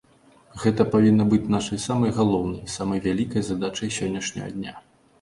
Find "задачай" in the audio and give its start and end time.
3.55-3.97